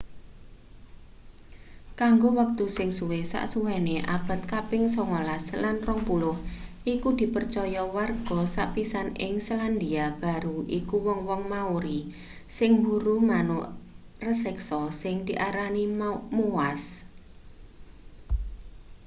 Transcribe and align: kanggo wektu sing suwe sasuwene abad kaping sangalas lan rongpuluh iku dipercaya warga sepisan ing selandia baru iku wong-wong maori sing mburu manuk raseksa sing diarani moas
kanggo 1.99 2.29
wektu 2.39 2.65
sing 2.77 2.89
suwe 2.97 3.19
sasuwene 3.31 3.95
abad 4.15 4.41
kaping 4.51 4.83
sangalas 4.95 5.45
lan 5.63 5.75
rongpuluh 5.87 6.37
iku 6.93 7.09
dipercaya 7.19 7.83
warga 7.95 8.39
sepisan 8.55 9.07
ing 9.25 9.33
selandia 9.47 10.05
baru 10.23 10.57
iku 10.79 10.95
wong-wong 11.07 11.41
maori 11.53 11.99
sing 12.57 12.69
mburu 12.79 13.15
manuk 13.29 13.65
raseksa 14.25 14.79
sing 15.01 15.15
diarani 15.27 15.83
moas 16.37 16.83